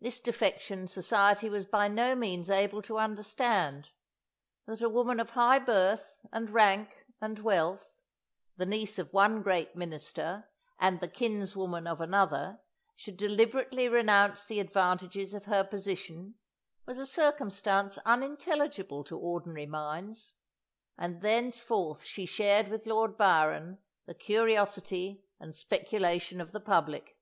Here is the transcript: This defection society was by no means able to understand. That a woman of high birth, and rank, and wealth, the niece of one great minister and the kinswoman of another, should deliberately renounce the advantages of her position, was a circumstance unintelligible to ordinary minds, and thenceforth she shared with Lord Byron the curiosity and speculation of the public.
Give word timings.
This 0.00 0.20
defection 0.20 0.88
society 0.88 1.50
was 1.50 1.66
by 1.66 1.86
no 1.86 2.14
means 2.14 2.48
able 2.48 2.80
to 2.80 2.96
understand. 2.98 3.90
That 4.64 4.80
a 4.80 4.88
woman 4.88 5.20
of 5.20 5.28
high 5.32 5.58
birth, 5.58 6.24
and 6.32 6.48
rank, 6.48 6.88
and 7.20 7.38
wealth, 7.40 8.00
the 8.56 8.64
niece 8.64 8.98
of 8.98 9.12
one 9.12 9.42
great 9.42 9.76
minister 9.76 10.48
and 10.80 10.98
the 11.00 11.08
kinswoman 11.08 11.86
of 11.86 12.00
another, 12.00 12.58
should 12.94 13.18
deliberately 13.18 13.86
renounce 13.86 14.46
the 14.46 14.60
advantages 14.60 15.34
of 15.34 15.44
her 15.44 15.62
position, 15.62 16.36
was 16.86 16.98
a 16.98 17.04
circumstance 17.04 17.98
unintelligible 18.06 19.04
to 19.04 19.18
ordinary 19.18 19.66
minds, 19.66 20.36
and 20.96 21.20
thenceforth 21.20 22.02
she 22.02 22.24
shared 22.24 22.68
with 22.68 22.86
Lord 22.86 23.18
Byron 23.18 23.78
the 24.06 24.14
curiosity 24.14 25.26
and 25.38 25.54
speculation 25.54 26.40
of 26.40 26.52
the 26.52 26.60
public. 26.60 27.18